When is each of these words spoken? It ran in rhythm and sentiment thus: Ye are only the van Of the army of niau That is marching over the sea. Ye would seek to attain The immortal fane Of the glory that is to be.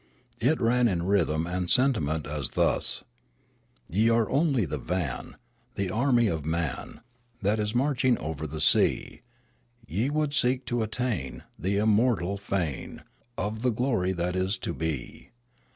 It 0.39 0.59
ran 0.59 0.87
in 0.87 1.03
rhythm 1.03 1.45
and 1.45 1.69
sentiment 1.69 2.23
thus: 2.23 3.03
Ye 3.87 4.09
are 4.09 4.27
only 4.31 4.65
the 4.65 4.79
van 4.79 5.33
Of 5.35 5.35
the 5.75 5.91
army 5.91 6.25
of 6.25 6.41
niau 6.41 7.03
That 7.43 7.59
is 7.59 7.75
marching 7.75 8.17
over 8.17 8.47
the 8.47 8.61
sea. 8.61 9.21
Ye 9.85 10.09
would 10.09 10.33
seek 10.33 10.65
to 10.65 10.81
attain 10.81 11.43
The 11.59 11.77
immortal 11.77 12.37
fane 12.37 13.03
Of 13.37 13.61
the 13.61 13.69
glory 13.69 14.11
that 14.13 14.35
is 14.35 14.57
to 14.65 14.73
be. 14.73 15.29